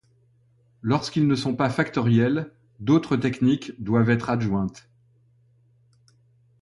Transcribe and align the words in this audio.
Lorsqu'ils 0.81 1.27
ne 1.27 1.35
sont 1.35 1.55
pas 1.55 1.69
factoriels, 1.69 2.51
d'autres 2.79 3.17
techniques 3.17 3.71
doivent 3.79 4.09
être 4.09 4.31
adjointes. 4.31 4.89